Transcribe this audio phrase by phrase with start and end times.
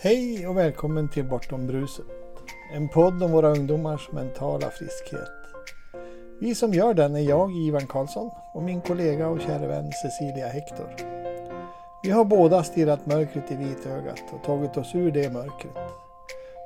[0.00, 2.06] Hej och välkommen till Bortom bruset.
[2.74, 5.30] En podd om våra ungdomars mentala friskhet.
[6.40, 10.46] Vi som gör den är jag, Ivan Karlsson, och min kollega och kära vän Cecilia
[10.46, 10.96] Hector.
[12.02, 15.76] Vi har båda stirrat mörkret i vitögat och tagit oss ur det mörkret.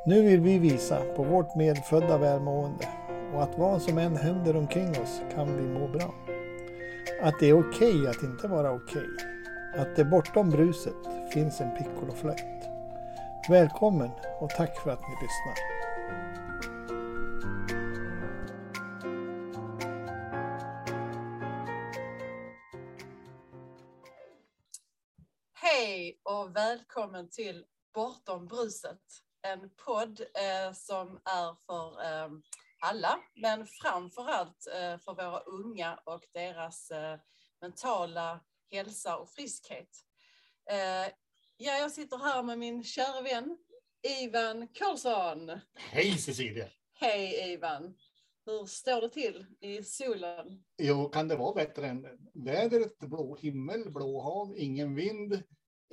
[0.06, 2.88] Nu vill vi visa på vårt medfödda välmående
[3.34, 6.14] och att vad som än händer omkring oss kan vi må bra.
[7.22, 9.02] Att det är okej okay att inte vara okej.
[9.02, 9.82] Okay.
[9.82, 10.94] Att det bortom bruset
[11.32, 12.61] finns en piccoloflöjt.
[13.48, 14.10] Välkommen
[14.40, 15.54] och tack för att ni lyssnar.
[25.52, 29.00] Hej och välkommen till Bortom bruset.
[29.42, 32.30] En podd eh, som är för eh,
[32.80, 37.18] alla, men framför allt eh, för våra unga och deras eh,
[37.60, 39.88] mentala hälsa och friskhet.
[40.70, 41.12] Eh,
[41.62, 43.58] Eh, Ja, jag sitter här med min kära vän
[44.22, 45.60] Ivan Karlsson.
[45.74, 46.68] Hej Cecilia!
[46.94, 47.94] Hej Ivan!
[48.46, 50.64] Hur står det till i solen?
[50.78, 52.98] Jo, kan det vara bättre än vädret?
[52.98, 55.32] Blå himmel, blå hav, ingen vind.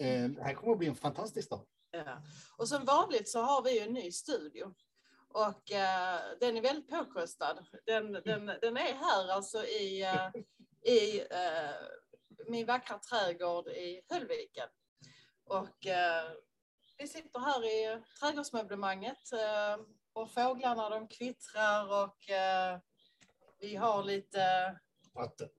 [0.02, 1.66] Eh, det här kommer att bli en fantastisk dag.
[1.92, 2.22] Ja.
[2.58, 4.74] Och som vanligt så har vi en ny studio.
[5.28, 7.66] Och uh, den är väldigt påkostad.
[7.86, 10.42] Den, den, den är här alltså i, uh,
[10.94, 11.76] i uh,
[12.48, 14.68] min vackra trädgård i Höllviken.
[15.50, 16.32] Och eh,
[16.98, 22.80] vi sitter här i trädgårdsmöblemanget eh, och fåglarna de kvittrar och eh,
[23.60, 24.76] vi har lite,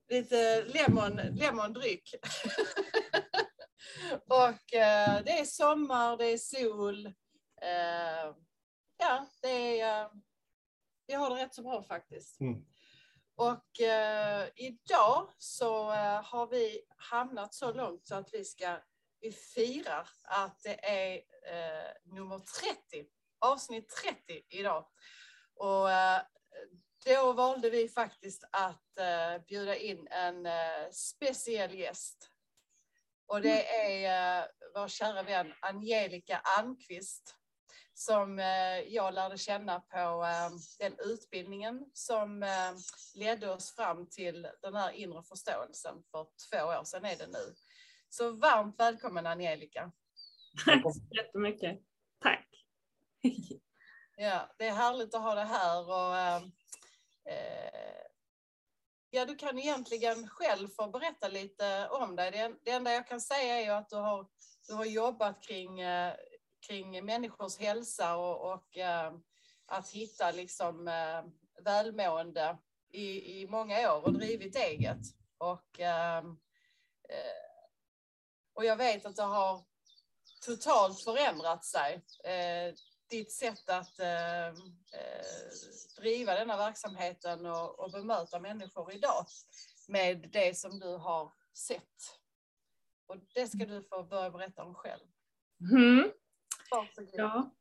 [0.09, 2.15] lite lemon, lemondryck.
[4.27, 7.05] och eh, det är sommar, det är sol.
[7.61, 8.35] Eh,
[8.97, 10.11] ja, det är, eh,
[11.07, 12.39] vi har det rätt så bra faktiskt.
[12.39, 12.65] Mm.
[13.35, 18.79] Och eh, idag så eh, har vi hamnat så långt så att vi ska
[19.21, 23.05] vi firar att det är eh, nummer 30,
[23.39, 24.87] avsnitt 30 idag.
[25.55, 26.21] Och eh,
[27.05, 32.29] då valde vi faktiskt att eh, bjuda in en eh, speciell gäst.
[33.27, 34.45] Och det är eh,
[34.75, 37.35] vår kära vän Angelica Almqvist
[37.93, 40.25] som eh, jag lärde känna på
[40.79, 42.45] den utbildningen som
[43.15, 47.55] ledde oss fram till den här inre förståelsen för två år sedan är det nu.
[48.13, 49.91] Så varmt välkommen Angelica.
[50.65, 51.79] Tack så jättemycket.
[52.19, 52.47] Tack.
[54.17, 56.51] ja, det är härligt att ha det här och ehm,
[57.25, 58.03] eh,
[59.09, 62.31] ja, du kan egentligen själv få berätta lite om dig.
[62.31, 64.27] Det, det enda jag kan säga är ju att du har,
[64.67, 66.13] du har jobbat kring, eh,
[66.67, 69.13] kring människors hälsa och, och eh,
[69.65, 71.23] att hitta liksom eh,
[71.63, 72.57] välmående
[72.89, 75.01] i, i många år och drivit eget.
[75.37, 76.37] Och ehm,
[77.09, 77.50] eh,
[78.53, 79.63] och jag vet att det har
[80.45, 82.01] totalt förändrat sig.
[82.23, 82.73] Eh,
[83.09, 84.53] ditt sätt att eh, eh,
[85.97, 89.25] driva denna verksamheten och, och bemöta människor idag
[89.87, 91.31] med det som du har
[91.67, 92.21] sett.
[93.07, 95.03] Och det ska du få börja berätta om själv.
[95.71, 96.11] Mm.
[97.11, 97.51] Ja,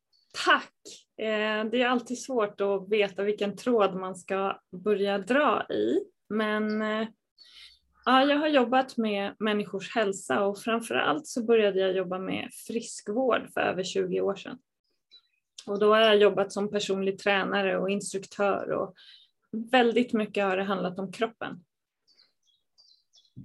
[0.45, 0.75] tack.
[1.17, 6.05] Eh, det är alltid svårt att veta vilken tråd man ska börja dra i.
[6.29, 7.09] Men eh,
[8.11, 12.49] Ja, jag har jobbat med människors hälsa och framför allt så började jag jobba med
[12.67, 14.59] friskvård för över 20 år sedan.
[15.67, 18.95] Och då har jag jobbat som personlig tränare och instruktör och
[19.71, 21.65] väldigt mycket har det handlat om kroppen.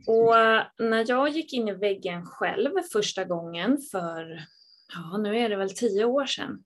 [0.08, 4.46] Och eh, när jag gick in i väggen själv första gången för,
[4.94, 6.64] ja nu är det väl tio år sedan,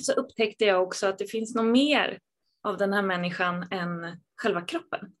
[0.00, 2.20] så upptäckte jag också att det finns något mer
[2.62, 5.12] av den här människan än själva kroppen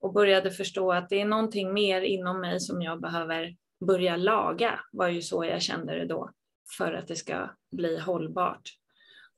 [0.00, 4.80] och började förstå att det är någonting mer inom mig som jag behöver börja laga,
[4.92, 6.30] var ju så jag kände det då,
[6.76, 8.62] för att det ska bli hållbart.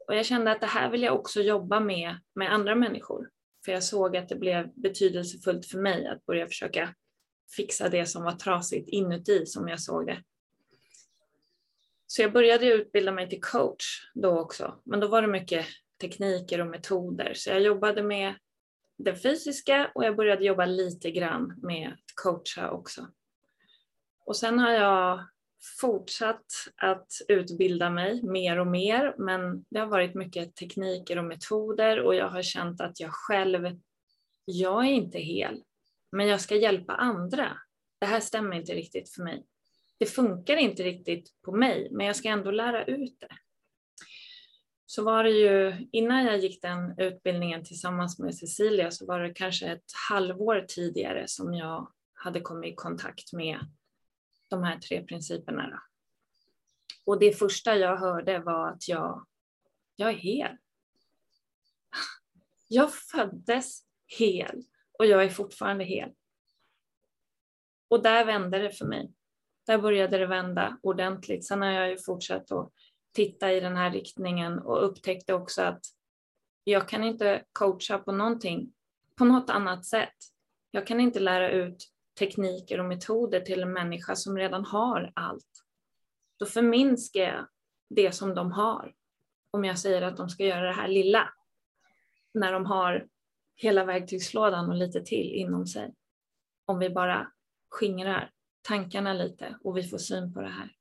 [0.06, 3.30] Och jag kände att det här vill jag också jobba med med andra människor,
[3.64, 6.94] för jag såg att det blev betydelsefullt för mig att börja försöka
[7.56, 10.22] fixa det som var trasigt inuti som jag såg det.
[12.06, 13.84] Så jag började utbilda mig till coach
[14.14, 15.66] då också, men då var det mycket
[16.00, 18.34] tekniker och metoder, så jag jobbade med
[19.04, 23.06] det fysiska och jag började jobba lite grann med att coacha också.
[24.24, 25.28] Och sen har jag
[25.80, 32.00] fortsatt att utbilda mig mer och mer, men det har varit mycket tekniker och metoder
[32.00, 33.78] och jag har känt att jag själv,
[34.44, 35.62] jag är inte hel,
[36.12, 37.56] men jag ska hjälpa andra.
[38.00, 39.44] Det här stämmer inte riktigt för mig.
[39.98, 43.28] Det funkar inte riktigt på mig, men jag ska ändå lära ut det
[44.90, 49.34] så var det ju innan jag gick den utbildningen tillsammans med Cecilia så var det
[49.34, 53.58] kanske ett halvår tidigare som jag hade kommit i kontakt med
[54.48, 55.82] de här tre principerna.
[57.04, 59.26] Och det första jag hörde var att jag,
[59.96, 60.56] jag är hel.
[62.68, 63.82] Jag föddes
[64.18, 64.62] hel
[64.98, 66.10] och jag är fortfarande hel.
[67.88, 69.12] Och där vände det för mig.
[69.66, 71.46] Där började det vända ordentligt.
[71.46, 72.72] Sen har jag ju fortsatt att
[73.12, 75.80] titta i den här riktningen och upptäckte också att
[76.64, 78.72] jag kan inte coacha på någonting
[79.16, 80.16] på något annat sätt.
[80.70, 85.64] Jag kan inte lära ut tekniker och metoder till en människa som redan har allt.
[86.38, 87.46] Då förminskar jag
[87.90, 88.94] det som de har.
[89.50, 91.28] Om jag säger att de ska göra det här lilla.
[92.34, 93.08] När de har
[93.56, 95.94] hela verktygslådan och lite till inom sig.
[96.64, 97.32] Om vi bara
[97.70, 98.30] skingrar
[98.62, 100.79] tankarna lite och vi får syn på det här.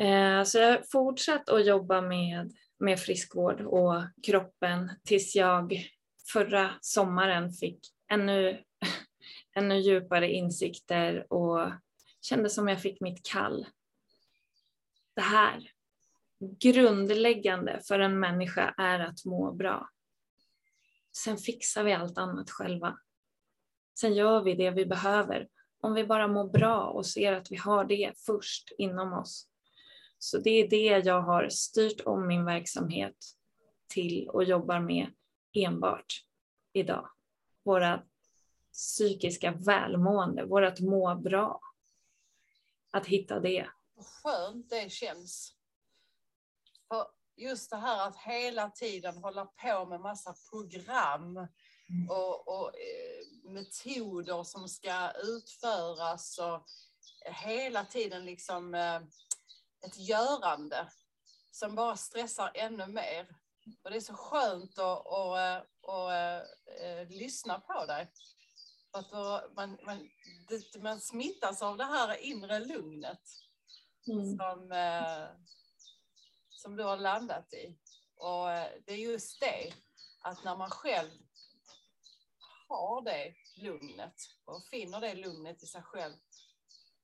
[0.00, 3.94] Eh, så jag har fortsatt att jobba med, med friskvård och
[4.26, 5.90] kroppen tills jag
[6.32, 8.64] förra sommaren fick ännu,
[9.56, 11.72] ännu djupare insikter och
[12.20, 13.66] kände som jag fick mitt kall.
[15.14, 15.70] Det här,
[16.60, 19.88] grundläggande för en människa är att må bra.
[21.16, 22.98] Sen fixar vi allt annat själva.
[24.00, 25.48] Sen gör vi det vi behöver.
[25.80, 29.49] Om vi bara mår bra och ser att vi har det först inom oss.
[30.22, 33.16] Så det är det jag har styrt om min verksamhet
[33.88, 35.14] till och jobbar med
[35.52, 36.24] enbart
[36.72, 37.10] idag.
[37.64, 38.02] Våra
[38.72, 41.60] psykiska välmående, vårt må bra.
[42.90, 43.68] Att hitta det.
[44.22, 45.54] Skönt det känns.
[46.88, 47.06] För
[47.36, 52.10] just det här att hela tiden hålla på med massa program mm.
[52.10, 56.64] och, och eh, metoder som ska utföras och
[57.24, 59.00] hela tiden liksom eh,
[59.86, 60.88] ett görande
[61.50, 63.28] som bara stressar ännu mer.
[63.82, 66.42] Och det är så skönt att, att, att,
[67.02, 68.12] att lyssna på dig.
[68.90, 69.12] Att
[69.56, 70.08] man, man,
[70.82, 73.22] man smittas av det här inre lugnet
[74.08, 74.38] mm.
[74.38, 75.28] som, eh,
[76.50, 77.78] som du har landat i.
[78.16, 78.46] Och
[78.86, 79.72] det är just det,
[80.22, 81.10] att när man själv
[82.68, 86.16] har det lugnet och finner det lugnet i sig själv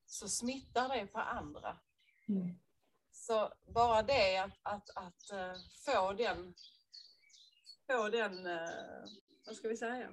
[0.07, 1.79] så smittar det på andra.
[2.29, 2.59] Mm.
[3.27, 6.55] Så bara det att, att, att uh, få den,
[7.87, 8.69] få den, uh,
[9.47, 10.11] vad ska vi säga?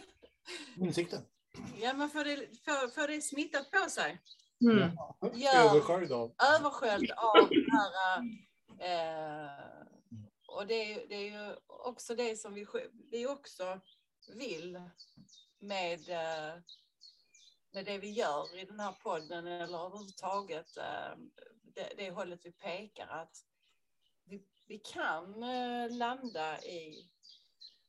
[0.76, 1.22] Insikten.
[1.80, 4.22] Ja, men få det, få, få det smittat på sig.
[4.60, 4.98] Mm.
[5.56, 6.34] Översköljd av.
[6.56, 8.20] Översköljd av det här.
[8.80, 9.86] Uh,
[10.48, 12.66] och det, det, är ju också det som vi,
[13.10, 13.80] vi också
[14.34, 14.82] vill
[15.58, 16.00] med
[17.72, 21.16] med det vi gör i den här podden eller överhuvudtaget eh,
[21.78, 23.44] det, det hållet vi pekar att
[24.24, 27.10] vi, vi kan eh, landa i,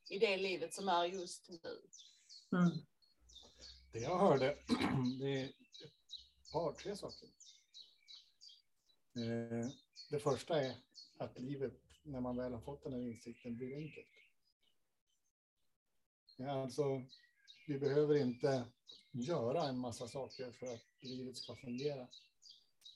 [0.09, 1.81] i det livet som är just nu.
[2.51, 2.71] Mm.
[3.91, 4.57] Det jag hörde,
[5.19, 7.29] det är ett par, tre saker.
[9.15, 9.69] Eh,
[10.09, 10.75] det första är
[11.17, 14.07] att livet, när man väl har fått den här insikten, blir enkelt.
[16.37, 16.83] Ja, alltså,
[17.67, 18.65] vi behöver inte
[19.11, 22.07] göra en massa saker för att livet ska fungera.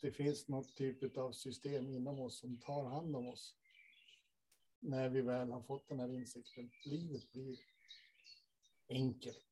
[0.01, 3.55] Det finns något typ av system inom oss som tar hand om oss.
[4.79, 6.71] När vi väl har fått den här insikten.
[6.85, 7.59] Livet blir
[8.89, 9.45] enkelt.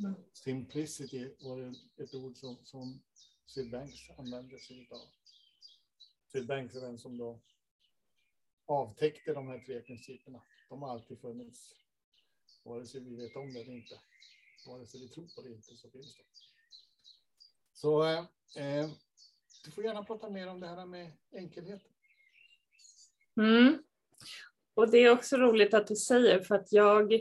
[0.00, 0.14] Mm.
[0.32, 3.02] Simplicity var ett ord som, som
[3.46, 5.08] Sid Banks använde sig av.
[6.32, 7.40] Sid Banks är den som då
[8.64, 10.42] avtäckte de här tre principerna.
[10.68, 11.74] De har alltid funnits,
[12.62, 14.00] vare sig vi vet om det eller inte
[14.66, 16.24] vare sig vi tror på det inte så finns det.
[17.72, 18.90] Så eh, eh,
[19.66, 21.82] du får gärna prata mer om det här med enkelhet.
[23.40, 23.82] Mm.
[24.74, 27.12] Och det är också roligt att du säger för att jag,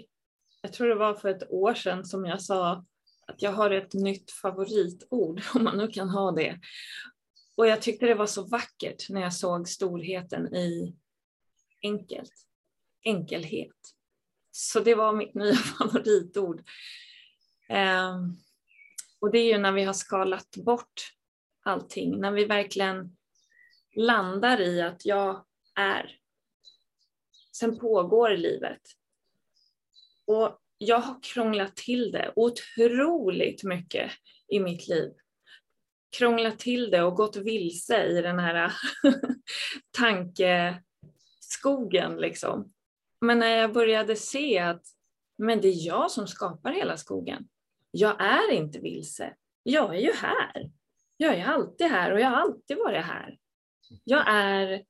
[0.62, 2.86] jag tror det var för ett år sedan som jag sa
[3.28, 6.60] att jag har ett nytt favoritord, om man nu kan ha det.
[7.56, 10.96] Och jag tyckte det var så vackert när jag såg storheten i
[11.82, 12.34] enkelt,
[13.04, 13.75] enkelhet.
[14.52, 16.64] Så det var mitt nya favoritord.
[17.70, 18.16] Eh,
[19.20, 21.14] och det är ju när vi har skalat bort
[21.65, 23.17] allting, när vi verkligen
[23.95, 25.45] landar i att jag
[25.75, 26.19] är.
[27.51, 28.81] Sen pågår livet.
[30.27, 34.12] Och jag har krånglat till det otroligt mycket
[34.48, 35.13] i mitt liv.
[36.17, 38.74] Krånglat till det och gått vilse i den här
[39.98, 42.74] tankeskogen liksom.
[43.22, 44.84] Men när jag började se att
[45.38, 47.48] men det är jag som skapar hela skogen
[47.98, 49.34] jag är inte vilse.
[49.63, 50.72] Jag är ju här.
[51.17, 53.38] Jag är alltid här och jag har alltid varit här.
[54.03, 54.86] Jag är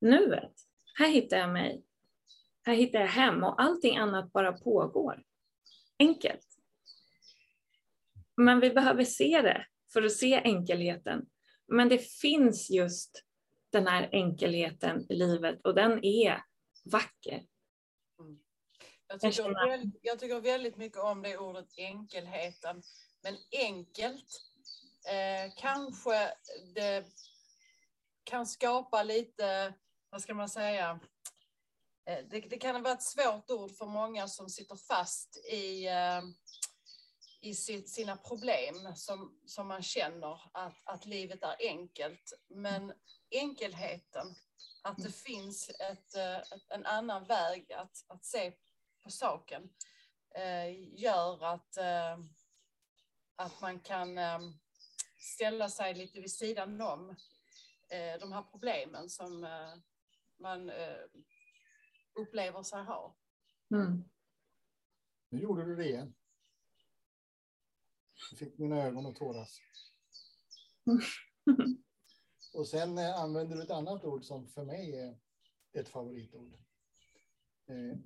[0.00, 0.52] nuet.
[0.94, 1.82] Här hittar jag mig.
[2.62, 5.22] Här hittar jag hem och allting annat bara pågår.
[5.98, 6.46] Enkelt.
[8.36, 11.26] Men vi behöver se det för att se enkelheten.
[11.68, 13.24] Men det finns just
[13.72, 16.44] den här enkelheten i livet och den är
[16.84, 17.46] vacker.
[18.20, 18.38] Mm.
[19.06, 22.82] Jag, tycker väldigt, jag tycker väldigt mycket om det ordet enkelheten.
[23.22, 24.47] Men enkelt
[25.06, 26.32] eh, kanske
[26.74, 27.04] det
[28.24, 29.74] kan skapa lite,
[30.10, 31.00] vad ska man säga,
[32.06, 36.22] eh, det, det, kan vara ett svårt ord för många som sitter fast i, eh,
[37.40, 42.32] i sitt, sina problem som, som man känner att, att livet är enkelt.
[42.48, 42.92] Men
[43.30, 44.34] enkelheten,
[44.82, 48.52] att det finns ett, eh, en annan väg att, att se
[49.02, 49.70] på saken
[50.34, 52.18] eh, gör att, eh,
[53.36, 54.18] att man kan
[55.18, 57.10] ställa sig lite vid sidan om
[57.90, 59.74] eh, de här problemen som eh,
[60.38, 61.04] man eh,
[62.14, 63.16] upplever sig ha.
[63.70, 64.04] Mm.
[65.28, 66.14] Nu gjorde du det igen.
[68.30, 69.60] Du fick mina ögon att tåras.
[72.54, 75.18] Och sen använder du ett annat ord som för mig är
[75.72, 76.54] ett favoritord.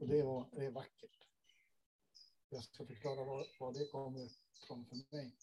[0.01, 1.29] Och det, var, det är vackert.
[2.49, 4.31] Jag ska förklara var, var det kommer
[4.67, 5.37] från för mig.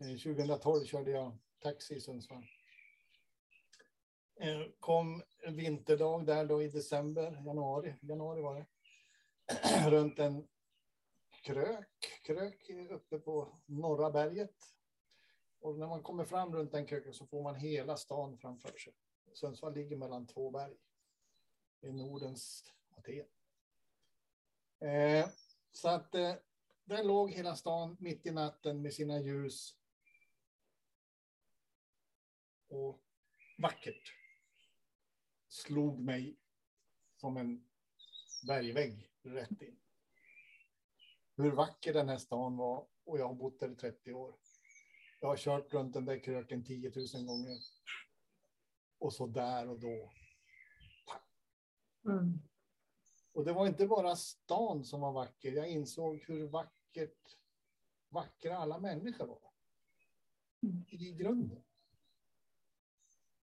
[0.00, 2.46] Eh, 2012 körde jag taxi i Sundsvall.
[4.40, 8.66] Eh, kom en vinterdag där då i december, januari, januari var det.
[9.90, 10.48] Runt en
[11.42, 14.54] krök, krök uppe på norra berget.
[15.60, 18.92] Och när man kommer fram runt den kröken så får man hela stan framför sig.
[19.34, 20.76] Sundsvall ligger mellan två berg.
[21.80, 23.26] I Nordens Aten.
[24.80, 25.28] Eh,
[25.72, 26.34] så att eh,
[26.84, 29.79] där låg hela stan mitt i natten med sina ljus
[32.70, 33.02] och
[33.58, 34.12] vackert
[35.48, 36.36] slog mig
[37.16, 37.68] som en
[38.46, 39.80] bergvägg rätt in.
[41.36, 44.34] Hur vacker den här stan var och jag har bott där i 30 år.
[45.20, 47.58] Jag har kört runt den där kröken 10 000 gånger.
[48.98, 50.12] Och så där och då.
[52.04, 52.38] Mm.
[53.32, 55.52] Och det var inte bara stan som var vacker.
[55.52, 57.38] Jag insåg hur vackert,
[58.08, 59.52] vackra alla människor var.
[60.62, 60.84] Mm.
[60.88, 61.64] I grunden.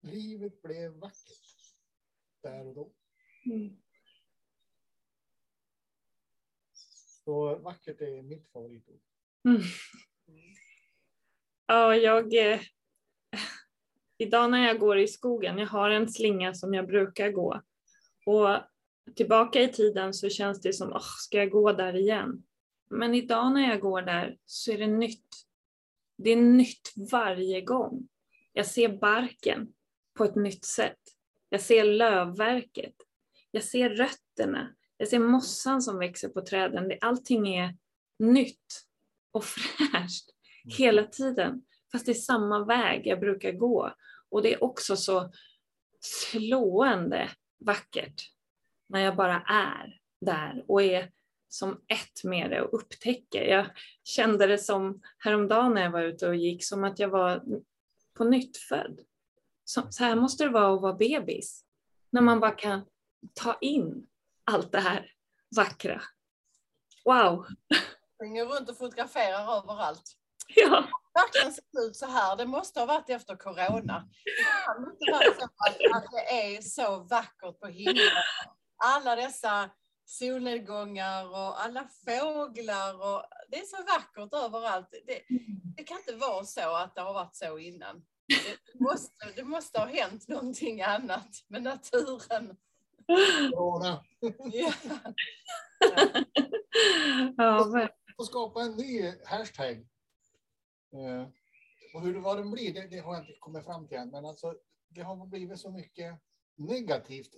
[0.03, 1.75] Livet blev vackert
[2.41, 2.91] där och då.
[3.45, 3.77] Mm.
[7.25, 8.99] Så vackert är mitt favoritord.
[9.45, 9.61] Mm.
[11.67, 12.53] Ja, jag...
[12.53, 12.59] Eh,
[14.17, 17.61] idag när jag går i skogen, jag har en slinga som jag brukar gå.
[18.25, 18.47] Och
[19.15, 22.43] tillbaka i tiden så känns det som, oh, ska jag gå där igen?
[22.89, 25.27] Men idag när jag går där så är det nytt.
[26.17, 28.07] Det är nytt varje gång.
[28.53, 29.73] Jag ser barken
[30.13, 30.99] på ett nytt sätt.
[31.49, 32.95] Jag ser lövverket.
[33.51, 34.75] Jag ser rötterna.
[34.97, 36.91] Jag ser mossan som växer på träden.
[37.01, 37.77] Allting är
[38.19, 38.85] nytt
[39.31, 40.29] och fräscht
[40.65, 40.77] mm.
[40.77, 41.61] hela tiden.
[41.91, 43.93] Fast det är samma väg jag brukar gå.
[44.29, 45.31] Och det är också så
[45.99, 47.29] slående
[47.59, 48.21] vackert
[48.89, 51.11] när jag bara är där och är
[51.47, 53.41] som ett med det och upptäcker.
[53.41, 53.65] Jag
[54.03, 57.43] kände det som häromdagen när jag var ute och gick, som att jag var
[58.17, 58.99] på nytt född.
[59.73, 61.65] Så, så här måste det vara att vara bebis.
[62.11, 62.85] När man bara kan
[63.33, 64.07] ta in
[64.51, 65.11] allt det här
[65.55, 66.01] vackra.
[67.05, 67.45] Wow!
[68.15, 70.03] Springer runt och fotograferar överallt.
[70.55, 70.87] Ja.
[71.13, 72.35] Verkligen ser ut så här.
[72.35, 74.09] Det måste ha varit efter corona.
[74.25, 78.23] Det kan inte vara så att, att det är så vackert på himlen.
[78.77, 79.69] Alla dessa
[80.05, 82.93] solnedgångar och alla fåglar.
[82.93, 84.89] Och det är så vackert överallt.
[84.91, 85.21] Det,
[85.77, 88.03] det kan inte vara så att det har varit så innan.
[88.27, 92.57] Det måste, det måste ha hänt någonting annat med naturen.
[93.51, 94.05] Corona.
[94.53, 94.73] Ja.
[97.37, 97.89] ja.
[98.17, 99.87] Och skapa en ny hashtag.
[100.93, 101.27] Eh,
[101.93, 104.09] och hur vad den blir, det, det, har jag inte kommit fram till än.
[104.09, 104.55] Men alltså,
[104.89, 106.19] det har blivit så mycket
[106.55, 107.35] negativt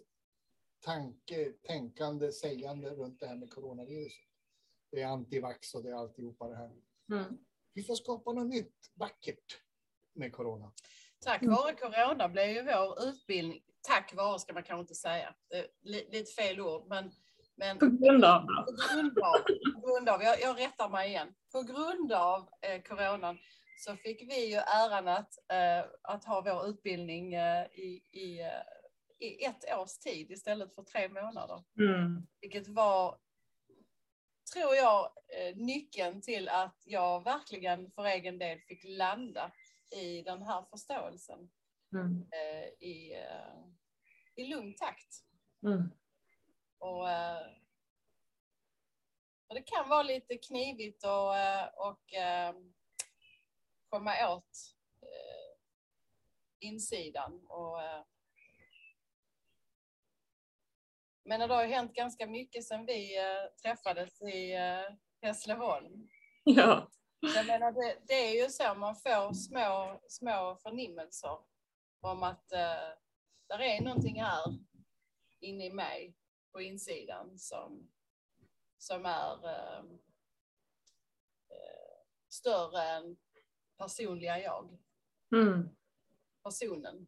[0.80, 4.26] tanke, tänkande, sägande runt det här med coronaviruset.
[4.92, 6.72] Det är antivax och det är alltihopa det här.
[7.12, 7.38] Mm.
[7.74, 9.62] Vi får skapa något nytt, vackert
[10.16, 10.72] med corona.
[11.20, 11.56] Tack mm.
[11.56, 16.12] vare corona blev ju vår utbildning, tack vare ska man kanske inte säga, det är
[16.12, 17.12] lite fel ord, men,
[17.56, 19.34] men på grund av, på grund av,
[19.74, 23.38] på grund av jag, jag rättar mig igen, på grund av eh, coronan
[23.78, 29.28] så fick vi ju äran att, eh, att ha vår utbildning eh, i, i, eh,
[29.28, 31.64] i ett års tid istället för tre månader.
[31.80, 32.28] Mm.
[32.42, 33.18] Vilket var,
[34.54, 39.52] tror jag, eh, nyckeln till att jag verkligen för egen del fick landa
[39.92, 41.50] i den här förståelsen
[41.94, 42.28] mm.
[42.32, 43.66] eh, i, eh,
[44.36, 45.24] i lugn takt.
[45.64, 45.92] Mm.
[46.78, 47.48] Och, eh,
[49.48, 52.56] och, det kan vara lite knivigt och, eh, och eh,
[53.90, 54.76] komma åt
[56.66, 57.46] insidan.
[57.48, 58.04] Och, eh,
[61.24, 66.10] men det har hänt ganska mycket sedan vi eh, träffades i eh, Hässleholm.
[66.44, 66.92] Ja.
[67.34, 71.38] Jag menar, det, det, är ju så, man får små, små förnimmelser
[72.02, 72.90] om att eh,
[73.48, 74.60] där är någonting här
[75.40, 76.16] inne i mig
[76.52, 77.90] på insidan som,
[78.78, 79.80] som är eh,
[81.50, 81.96] eh
[82.30, 83.18] större än
[83.78, 84.78] personliga jag.
[85.36, 85.70] Mm.
[86.44, 87.08] Personen.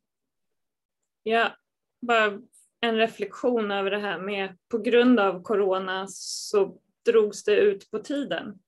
[1.24, 1.56] Ja,
[2.02, 2.42] bara
[2.80, 8.00] en reflektion över det här med på grund av corona så drogs det ut på
[8.00, 8.60] tiden.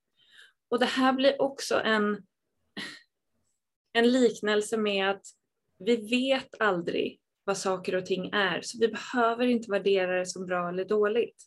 [0.69, 2.23] Och det här blir också en,
[3.93, 5.25] en liknelse med att
[5.79, 10.45] vi vet aldrig vad saker och ting är, så vi behöver inte värdera det som
[10.45, 11.43] bra eller dåligt.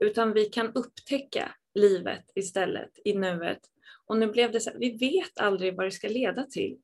[0.00, 3.60] Utan vi kan upptäcka livet istället i nuet.
[4.06, 6.78] Och nu blev det så här, vi vet aldrig vad det ska leda till.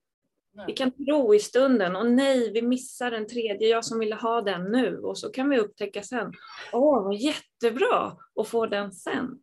[0.53, 0.65] Nej.
[0.67, 4.43] Vi kan tro i stunden, och nej, vi missar den tredje, jag som ville ha
[4.43, 4.99] den nu.
[4.99, 6.33] Och så kan vi upptäcka sen,
[6.73, 9.43] åh, vad jättebra att få den sen.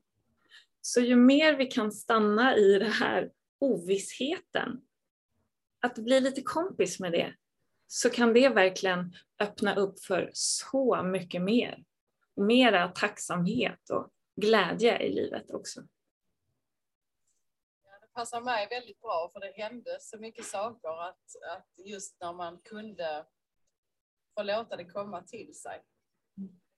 [0.85, 4.81] Så ju mer vi kan stanna i det här ovissheten,
[5.81, 7.35] att bli lite kompis med det,
[7.87, 11.83] så kan det verkligen öppna upp för så mycket mer.
[12.35, 14.11] Mera tacksamhet och
[14.41, 15.81] glädje i livet också.
[17.83, 21.25] Ja, det passar mig väldigt bra för det hände så mycket saker att,
[21.57, 23.25] att just när man kunde
[24.37, 25.83] få låta det komma till sig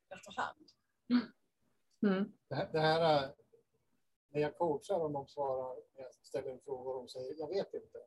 [0.10, 0.68] efterhand.
[2.04, 2.34] Mm.
[2.50, 3.34] Det, här, det här
[4.38, 7.48] när jag coachar och de svarar, när jag ställer en fråga och de säger jag
[7.48, 8.00] vet inte,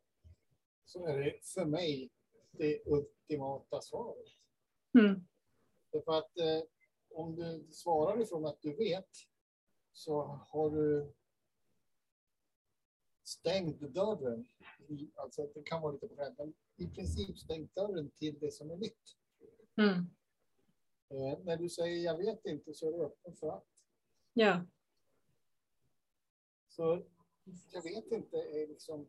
[0.84, 2.10] så är det för mig
[2.50, 4.26] det ultimata svaret.
[4.98, 5.24] Mm.
[5.90, 6.62] Därför att eh,
[7.10, 9.08] om du svarar ifrån att du vet
[9.92, 11.12] så har du
[13.24, 14.46] stängt dörren.
[15.14, 18.76] Alltså det kan vara lite på men i princip stängt dörren till det som är
[18.76, 19.16] nytt.
[19.76, 20.06] Mm.
[21.08, 23.84] Eh, när du säger jag vet inte så är du öppen för allt.
[24.32, 24.64] Ja.
[26.70, 27.02] Så
[27.70, 29.08] jag vet inte är liksom...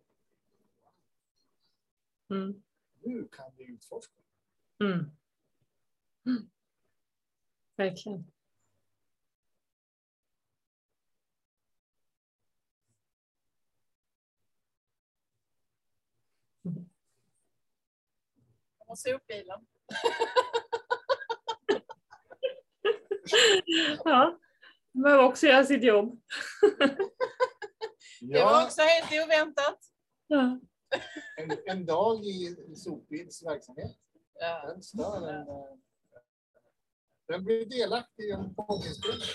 [2.30, 2.64] Mm.
[3.02, 4.22] Nu kan vi utforska.
[4.80, 5.12] Mm.
[6.26, 6.50] Mm.
[7.76, 8.32] Verkligen.
[18.78, 19.66] Och sopbilen.
[24.04, 24.40] ja,
[24.92, 26.22] behöver också göra sitt jobb.
[28.22, 29.80] Det var också helt oväntat.
[30.28, 30.60] Ja.
[31.38, 33.98] En, en dag i Sopbils verksamhet.
[34.34, 34.66] Ja.
[34.68, 35.78] Den stör en, eh,
[37.28, 39.28] den blir delaktig i en poddinspelning.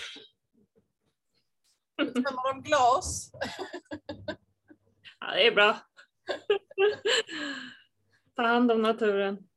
[1.97, 3.31] Tömmer de glas?
[5.19, 5.77] Ja, det är bra.
[8.35, 9.49] Ta hand om naturen.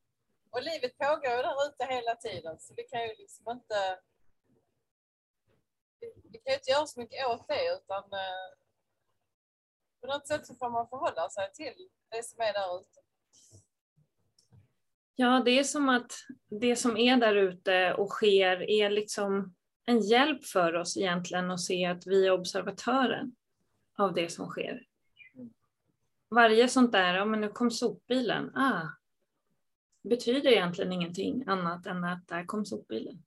[0.51, 4.01] Och livet pågår ju där ute hela tiden så vi kan ju liksom inte
[6.33, 8.61] vi kan ju inte göra så mycket åt det utan eh,
[10.01, 13.01] på något sätt så får man förhålla sig till det som är där ute.
[15.15, 16.13] Ja, det är som att
[16.61, 19.55] det som är där ute och sker är liksom
[19.87, 23.37] en hjälp för oss egentligen att se att vi är observatören
[23.99, 24.87] av det som sker.
[26.31, 28.89] Varje sånt där, ja men nu kom sopbilen, ah,
[30.03, 33.23] betyder egentligen ingenting annat än att där kom sopbilen.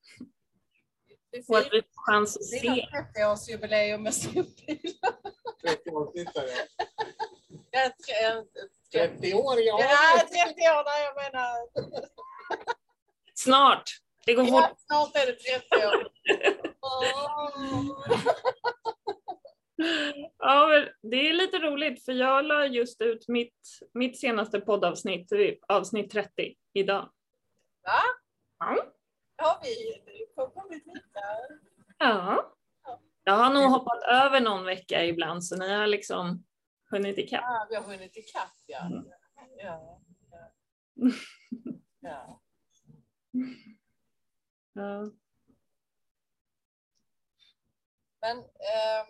[1.48, 2.88] Och att vi får chans att se.
[3.16, 4.80] 30-årsjubileum med sopbilen.
[5.68, 6.68] 30-årsnytta, ja.
[8.94, 9.80] 30 år, ja.
[9.80, 11.68] Ja, 30 år, nej jag menar.
[13.34, 13.84] Snart.
[14.26, 14.78] Det går fort.
[14.78, 16.08] snart är det 30 år.
[20.38, 25.32] Ja, det är lite roligt för jag la just ut mitt, mitt senaste poddavsnitt,
[25.68, 27.10] avsnitt 30, idag.
[27.84, 28.02] Va?
[28.60, 28.86] Ja.
[29.38, 29.76] Har vi
[30.36, 31.60] kommit vidare?
[31.98, 32.54] Ja.
[33.24, 36.46] Jag har nog hoppat över någon vecka ibland så ni har liksom
[36.92, 37.42] hunnit ikapp.
[37.42, 38.86] Ja, vi har hunnit ikapp ja.
[38.86, 39.06] Mm.
[39.58, 40.00] Ja,
[42.02, 42.42] ja.
[44.74, 45.12] ja.
[48.22, 49.06] Men eh,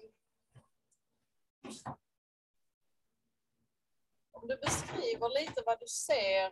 [4.32, 6.52] om du beskriver lite vad du ser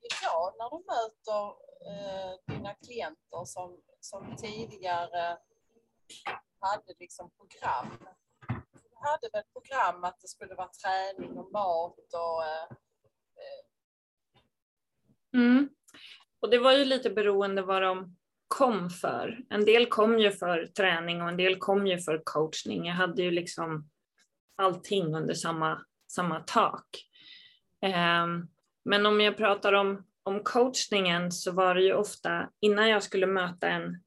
[0.00, 1.46] idag när du möter
[1.86, 5.38] eh, dina klienter som, som tidigare
[6.62, 7.86] hade liksom program.
[8.72, 12.44] Vi hade väl program att det skulle vara träning och mat och...
[12.44, 12.76] Eh,
[13.42, 13.64] eh,
[15.40, 15.68] mm.
[16.40, 18.16] Och det var ju lite beroende vad de
[18.48, 19.44] kom för.
[19.50, 22.86] En del kom ju för träning och en del kom ju för coachning.
[22.86, 23.90] Jag hade ju liksom
[24.56, 26.86] allting under samma, samma tak.
[27.82, 28.26] Eh,
[28.84, 33.26] Men om jag pratar om, om coachningen så var det ju ofta innan jag skulle
[33.26, 34.02] möta en,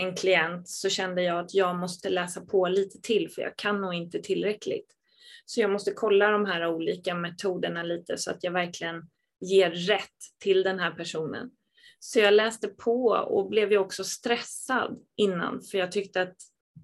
[0.00, 3.80] en klient så kände jag att jag måste läsa på lite till för jag kan
[3.80, 4.96] nog inte tillräckligt.
[5.44, 9.02] Så jag måste kolla de här olika metoderna lite så att jag verkligen
[9.40, 11.50] ger rätt till den här personen.
[11.98, 16.36] Så jag läste på och blev ju också stressad innan för jag tyckte att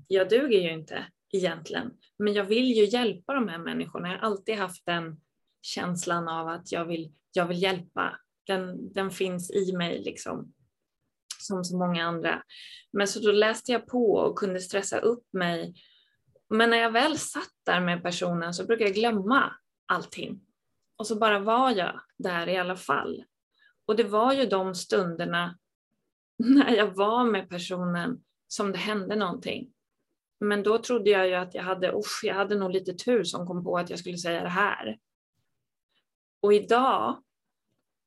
[0.09, 1.91] jag duger ju inte egentligen.
[2.19, 4.09] Men jag vill ju hjälpa de här människorna.
[4.09, 5.21] Jag har alltid haft den
[5.63, 8.21] känslan av att jag vill, jag vill hjälpa.
[8.47, 10.53] Den, den finns i mig liksom.
[11.47, 12.43] Som så många andra.
[12.93, 15.75] Men så då läste jag på och kunde stressa upp mig.
[16.49, 19.55] Men när jag väl satt där med personen så brukar jag glömma
[19.87, 20.41] allting.
[20.97, 23.25] Och så bara var jag där i alla fall.
[23.87, 25.59] Och det var ju de stunderna
[26.39, 29.73] när jag var med personen som det hände någonting.
[30.41, 33.47] Men då trodde jag ju att jag hade, usch, jag hade nog lite tur som
[33.47, 34.99] kom på att jag skulle säga det här.
[36.41, 37.23] Och idag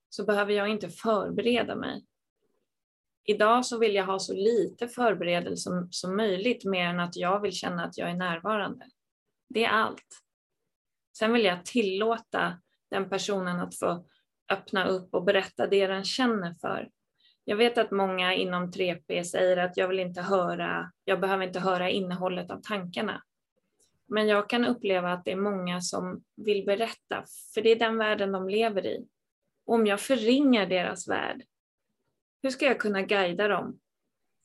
[0.10, 2.06] så behöver jag inte förbereda mig.
[3.30, 7.40] Idag så vill jag ha så lite förberedelse som, som möjligt, mer än att jag
[7.42, 8.86] vill känna att jag är närvarande.
[9.50, 10.22] Det är allt.
[11.18, 12.62] Sen vill jag tillåta
[12.92, 14.06] den personen att få
[14.52, 16.90] öppna upp och berätta det den känner för.
[17.44, 21.60] Jag vet att många inom 3P säger att jag vill inte höra, jag behöver inte
[21.60, 23.24] höra innehållet av tankarna.
[24.08, 27.98] Men jag kan uppleva att det är många som vill berätta, för det är den
[27.98, 29.08] världen de lever i.
[29.66, 31.44] Om jag förringar deras värld,
[32.42, 33.80] hur ska jag kunna guida dem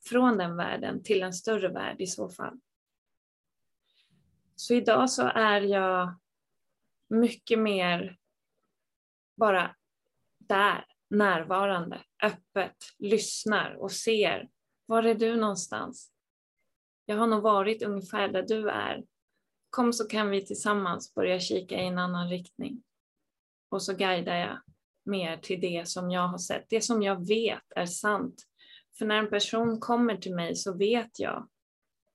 [0.05, 2.59] från den världen till en större värld i så fall?
[4.55, 6.19] Så idag så är jag
[7.07, 8.17] mycket mer
[9.35, 9.75] bara
[10.37, 14.49] där, närvarande, öppet, lyssnar och ser.
[14.85, 16.11] Var är du någonstans?
[17.05, 19.03] Jag har nog varit ungefär där du är.
[19.69, 22.83] Kom så kan vi tillsammans börja kika i en annan riktning.
[23.69, 24.61] Och så guidar jag
[25.05, 28.45] mer till det som jag har sett, det som jag vet är sant.
[28.97, 31.49] För när en person kommer till mig så vet jag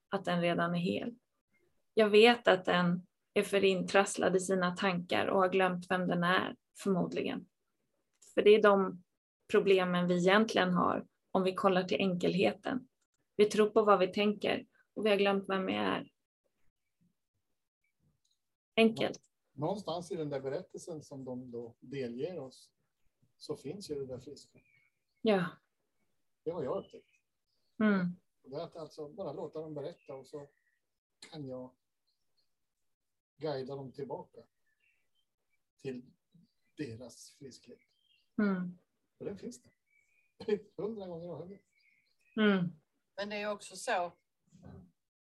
[0.08, 1.14] att den redan är hel.
[1.94, 6.24] Jag vet att den är för intrasslad i sina tankar och har glömt vem den
[6.24, 7.46] är, förmodligen.
[8.34, 9.02] För det är de
[9.50, 12.88] problemen vi egentligen har om vi kollar till enkelheten.
[13.36, 16.10] Vi tror på vad vi tänker och vi har glömt vem vi är.
[18.76, 19.20] Enkelt.
[19.52, 22.70] Någonstans i den där berättelsen som de då delger oss
[23.40, 24.58] så finns ju det där friska.
[25.22, 25.46] Ja.
[26.44, 27.16] Det har jag upptäckt.
[27.80, 28.16] Mm.
[28.42, 30.48] Det är att alltså bara låta dem berätta och så
[31.30, 31.74] kan jag
[33.36, 34.40] guida dem tillbaka
[35.76, 36.02] till
[36.76, 37.80] deras friskhet.
[38.38, 38.78] Mm.
[39.18, 39.72] Och den finns där.
[40.76, 41.58] Hundra gånger om hundra.
[42.36, 42.68] Mm.
[43.16, 44.12] Men det är också så,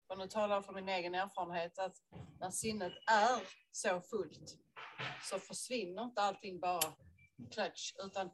[0.07, 1.97] och nu talar jag från min egen erfarenhet, att
[2.41, 4.59] när sinnet är så fullt
[5.23, 6.95] så försvinner inte allting bara
[7.51, 8.31] klatsch, utan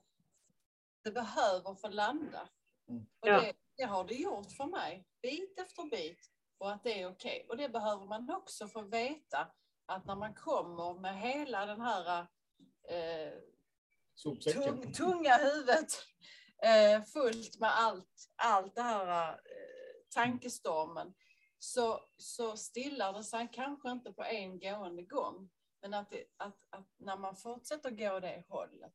[1.05, 2.49] det behöver få landa.
[2.88, 3.07] Mm.
[3.21, 3.40] Och Ja.
[3.40, 7.47] det, det har det gjort för mig, bit efter bit, och att det är okej.
[7.49, 9.53] Och det behöver man också få veta,
[9.87, 12.27] att när man kommer med hela den här
[12.88, 13.33] eh,
[14.53, 15.93] tung, tunga huvudet
[16.62, 19.38] eh, fullt med allt, allt det här eh,
[20.14, 21.14] tankestormen
[21.59, 25.51] så, så stillar det sig kanske inte på en gående gång.
[25.85, 28.94] Men att, det, att, att när man fortsätter gå det hållet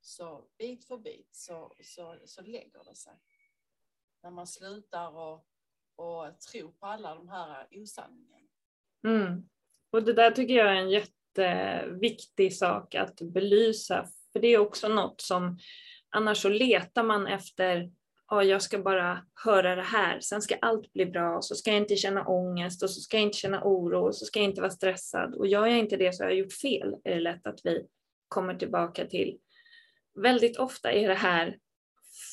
[0.00, 3.12] så bit för bit så, så, så lägger det sig.
[4.22, 5.46] När man slutar och,
[5.96, 8.48] och tro på alla de här osanningarna.
[9.06, 9.48] Mm.
[9.90, 14.88] Och det där tycker jag är en jätteviktig sak att belysa, för det är också
[14.88, 15.58] något som
[16.08, 17.92] annars så letar man efter,
[18.36, 21.80] oh, jag ska bara höra det här, sen ska allt bli bra, så ska jag
[21.80, 24.60] inte känna ångest och så ska jag inte känna oro och så ska jag inte
[24.60, 25.34] vara stressad.
[25.34, 27.86] Och gör jag inte det så har jag gjort fel, är det lätt att vi
[28.28, 29.38] kommer tillbaka till.
[30.22, 31.58] Väldigt ofta är det här,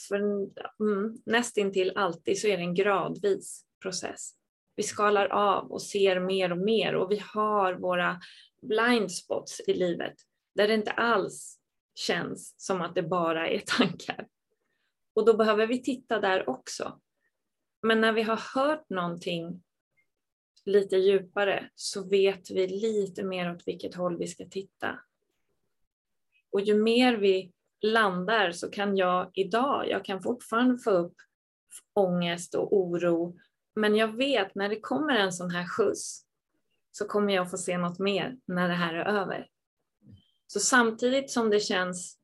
[0.08, 4.40] för, mm, nästintill alltid så är det en gradvis process
[4.80, 8.20] vi skalar av och ser mer och mer och vi har våra
[8.62, 10.14] blind spots i livet
[10.56, 11.60] där det inte alls
[11.96, 14.28] känns som att det bara är tankar.
[15.14, 17.00] Och då behöver vi titta där också.
[17.82, 19.64] Men när vi har hört någonting
[20.66, 25.00] lite djupare så vet vi lite mer åt vilket håll vi ska titta.
[26.52, 31.16] Och ju mer vi landar så kan jag idag, jag kan fortfarande få upp
[31.94, 33.38] ångest och oro
[33.76, 36.26] men jag vet när det kommer en sån här skjuts
[36.92, 39.48] så kommer jag få se något mer när det här är över.
[40.48, 42.19] Så samtidigt som det känns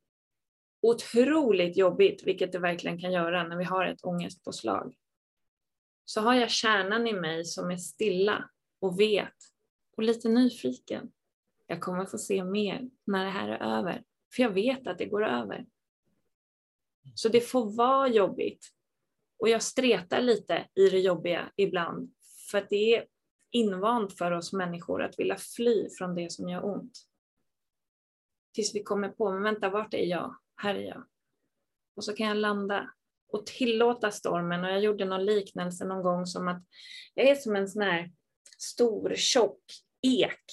[0.82, 4.96] otroligt jobbigt, vilket det verkligen kan göra när vi har ett ångestpåslag,
[6.06, 9.34] så har jag kärnan i mig som är stilla och vet
[9.98, 11.12] och lite nyfiken.
[11.68, 14.04] Jag kommer få se mer när det här är över,
[14.36, 15.66] För jag vet att det går över.
[17.16, 18.72] Så det får vara jobbigt.
[19.40, 22.14] Och jag stretar lite i det jobbiga ibland.
[22.52, 23.06] För att det är
[23.52, 27.08] invant för oss människor att vilja fly från det som gör ont.
[28.54, 30.36] Tills vi kommer på, men vänta, vart är jag?
[30.56, 31.06] Här är jag.
[31.96, 32.90] Och så kan jag landa
[33.28, 34.64] och tillåta stormen.
[34.64, 36.64] Och jag gjorde någon liknelse någon gång som att
[37.14, 38.12] jag är som en sån här
[38.58, 39.62] stor tjock
[40.02, 40.46] ek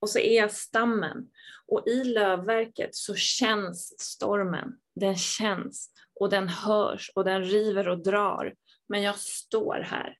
[0.00, 1.30] och så är jag stammen.
[1.66, 4.78] Och i lövverket så känns stormen.
[4.94, 8.54] Den känns och den hörs och den river och drar.
[8.86, 10.18] Men jag står här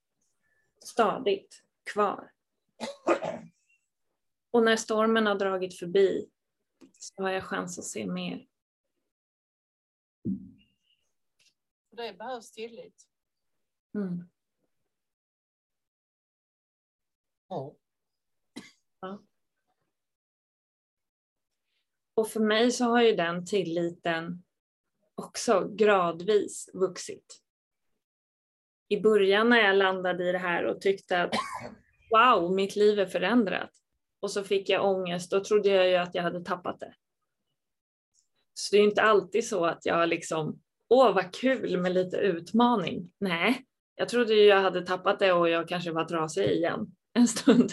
[0.84, 2.30] stadigt kvar.
[4.50, 6.28] Och när stormen har dragit förbi
[6.98, 8.46] så har jag chans att se mer.
[11.90, 13.08] Det behövs tillit.
[13.94, 14.28] Mm.
[17.48, 17.76] Ja.
[19.00, 19.22] Ja.
[22.14, 24.42] Och för mig så har ju den tilliten
[25.14, 27.42] också gradvis vuxit.
[28.88, 31.34] I början när jag landade i det här och tyckte att
[32.10, 33.70] wow, mitt liv är förändrat.
[34.20, 36.94] Och så fick jag ångest, då trodde jag ju att jag hade tappat det.
[38.54, 43.12] Så det är inte alltid så att jag liksom, åh vad kul med lite utmaning.
[43.18, 47.28] Nej, jag trodde ju jag hade tappat det och jag kanske var trasig igen en
[47.28, 47.72] stund.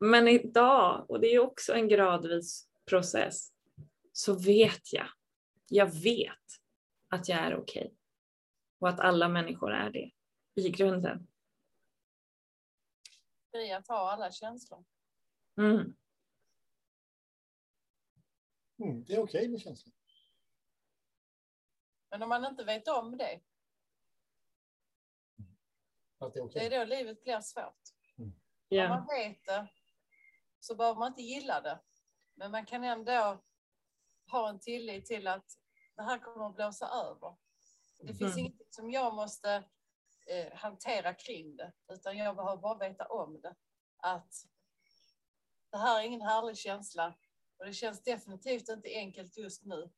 [0.00, 3.48] Men idag, och det är också en gradvis process,
[4.12, 5.06] så vet jag,
[5.68, 6.32] jag vet
[7.08, 7.82] att jag är okej.
[7.82, 7.96] Okay.
[8.80, 10.10] Och att alla människor är det
[10.54, 11.26] i grunden.
[13.50, 14.84] Fri att ha alla känslor.
[15.58, 15.94] Mm.
[18.78, 19.94] Mm, det är okej okay med känslor.
[22.10, 23.40] Men om man inte vet om det.
[26.18, 26.68] Att det, är okay.
[26.68, 27.82] det är då livet blir svårt.
[28.18, 28.32] Mm.
[28.70, 29.68] Om man vet det
[30.60, 31.80] så behöver man inte gilla det.
[32.34, 33.42] Men man kan ändå
[34.30, 35.58] ha en tillit till att
[35.96, 37.36] det här kommer att blåsa över.
[37.98, 38.38] Det finns mm.
[38.38, 39.64] inget som jag måste
[40.26, 43.54] eh, hantera kring det, utan jag behöver bara veta om det.
[43.96, 44.34] Att
[45.70, 47.14] det här är ingen härlig känsla
[47.58, 49.90] och det känns definitivt inte enkelt just nu.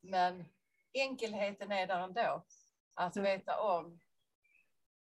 [0.00, 0.44] Men
[0.92, 2.46] enkelheten är där ändå.
[2.94, 3.24] Att mm.
[3.24, 4.00] veta om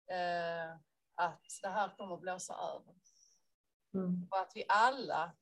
[0.07, 0.73] eh,
[1.15, 2.95] att det här kommer att blåsa över.
[3.95, 4.29] Mm.
[4.31, 5.37] Och att vi alla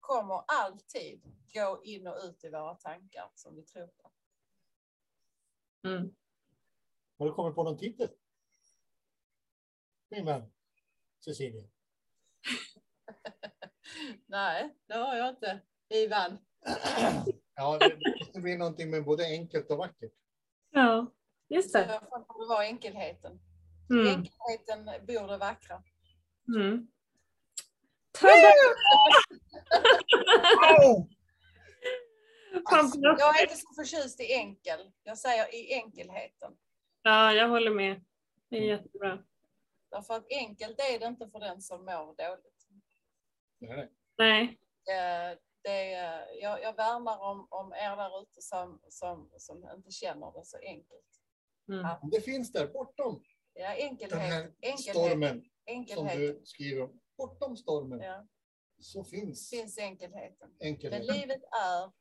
[0.00, 1.22] kommer alltid
[1.54, 4.10] gå in och ut i våra tankar som vi tror på.
[5.88, 6.16] Mm.
[7.18, 8.08] Har du kommit på någon titel?
[10.08, 10.52] Min vän
[11.24, 11.64] Cecilia.
[14.26, 15.60] Nej, det har jag inte.
[15.88, 16.38] Ivan.
[17.56, 20.12] ja, det måste bli någonting med både enkelt och vackert.
[20.70, 21.06] Ja,
[21.48, 21.78] just det.
[21.78, 23.40] Det får vara enkelheten.
[23.90, 24.06] Mm.
[24.06, 25.82] Enkelheten bor det vackra.
[26.56, 26.88] Mm.
[32.64, 34.80] Alltså, jag är inte så förtjust i enkel.
[35.02, 36.52] Jag säger i enkelheten.
[37.02, 38.04] Ja, jag håller med.
[38.48, 39.18] Det är jättebra.
[39.90, 42.55] Därför att enkelt är det inte för den som mår dåligt.
[43.58, 43.92] Nej.
[44.18, 44.58] Nej.
[44.84, 45.90] Det, det,
[46.40, 50.58] jag, jag värnar om, om er där ute som, som, som inte känner det så
[50.58, 51.22] enkelt.
[51.68, 51.84] Mm.
[51.84, 53.22] Att, Det finns där bortom
[53.54, 56.16] ja, den enkelhet, här enkelhet, stormen som enkelhet.
[56.16, 57.00] du skriver om.
[57.16, 58.26] Bortom stormen Ja,
[58.78, 60.50] så finns finns enkelheten.
[60.58, 61.06] Men enkelheten.
[61.16, 61.92] livet är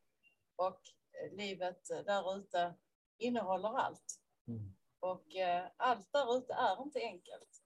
[0.55, 0.81] och
[1.31, 2.73] livet där ute
[3.17, 4.21] innehåller allt.
[4.47, 4.75] Mm.
[4.99, 7.64] Och eh, allt där ute är inte enkelt.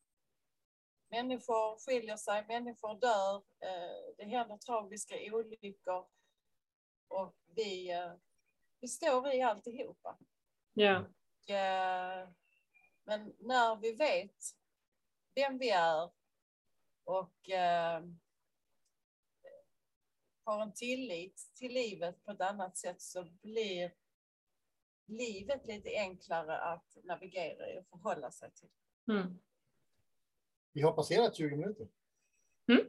[1.12, 6.08] Människor skiljer sig, människor dör, eh, det händer tragiska olyckor.
[7.08, 8.14] Och vi, eh,
[8.80, 10.18] vi står i alltihopa.
[10.74, 10.96] Ja.
[11.48, 12.30] Eh,
[13.04, 14.38] men när vi vet
[15.36, 16.10] vem vi är
[17.04, 18.04] och eh,
[20.44, 23.92] har en tillit till livet på ett annat sätt så blir
[25.06, 28.70] livet lite enklare att navigera i och förhålla sig till.
[29.08, 29.40] Mm.
[30.74, 31.88] Vi har passerat 20 minuter.
[32.68, 32.86] Mm.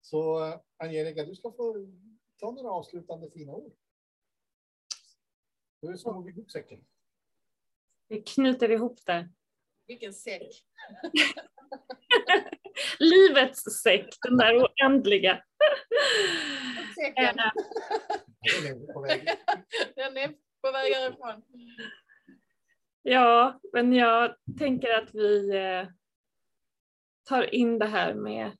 [0.00, 1.86] Så eh, Angelica, du ska få
[2.36, 3.72] ta några avslutande fina ord.
[5.82, 6.84] Hur slår vi ihop säcken?
[8.08, 9.28] Vi knyter ihop det.
[9.86, 10.64] Vilken säck!
[12.98, 15.44] Livets säck, den där oändliga.
[16.94, 17.38] Säcken.
[17.38, 17.50] Eh,
[18.62, 19.28] Den är på väg.
[19.96, 20.28] Den är
[20.60, 21.42] på väg härifrån.
[23.02, 25.86] Ja, men jag tänker att vi eh,
[27.24, 28.56] tar in det här med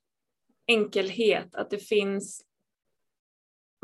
[0.67, 2.45] enkelhet, att det finns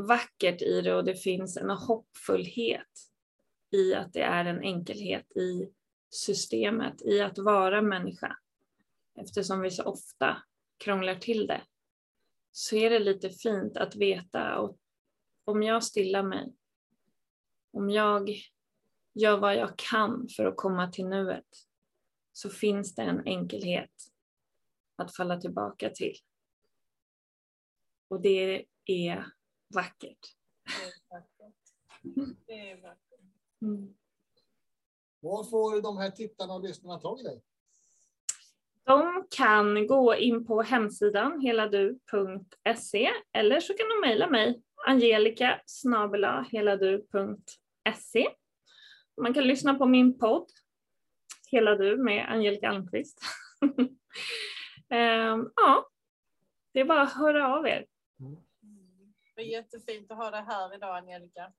[0.08, 3.10] vackert i det och det finns en hoppfullhet
[3.72, 5.70] i att det är en enkelhet i
[6.10, 8.38] systemet, i att vara människa.
[9.22, 10.44] Eftersom vi så ofta
[10.78, 11.62] krånglar till det
[12.52, 14.78] så är det lite fint att veta och,
[15.46, 16.54] om jag stillar mig,
[17.72, 18.30] om jag
[19.14, 21.48] gör vad jag kan för att komma till nuet,
[22.34, 23.92] så finns det en enkelhet
[25.02, 26.16] att falla tillbaka till.
[28.08, 29.26] Och det är
[29.74, 30.36] vackert.
[30.66, 31.56] Det är vackert.
[32.48, 33.20] Det är vackert.
[33.62, 33.96] Mm.
[35.20, 37.42] Var får de här tittarna och lyssnarna tag i dig?
[38.84, 45.62] De kan gå in på hemsidan heladu.se eller så kan de mejla mig angelica
[46.52, 48.28] heladu.se.
[49.22, 50.52] Man kan lyssna på min podd
[51.52, 53.22] Hela du med Angelica Almqvist.
[54.90, 55.90] Ehm, ja,
[56.74, 57.88] det är bara att höra av er.
[59.36, 61.54] Det är jättefint att ha dig här idag Angelica.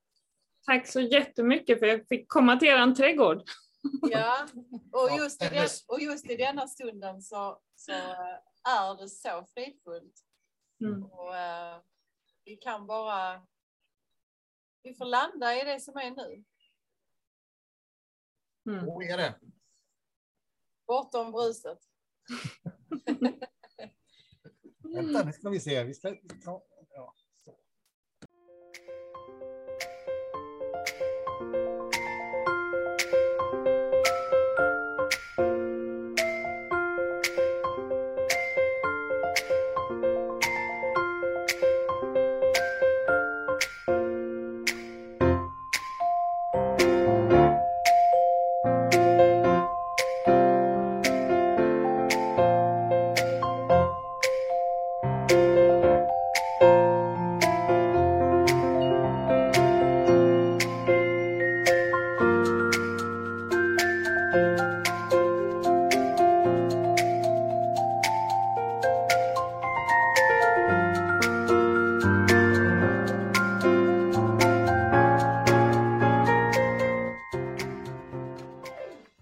[0.67, 3.43] Tack så jättemycket för att jag fick komma till er trädgård.
[4.03, 4.47] Ja,
[4.93, 7.93] och just, i den, och just i denna stunden så, så
[8.69, 10.15] är det så fridfullt.
[10.81, 11.03] Mm.
[11.03, 11.83] Och, uh,
[12.45, 13.47] vi kan bara...
[14.83, 16.45] Vi får landa i det som är nu.
[18.73, 18.87] Mm.
[18.87, 19.41] Så är det.
[20.87, 21.79] Bortom bruset.
[24.95, 25.85] Vänta, nu ska vi se.
[25.85, 26.63] Vi ska ta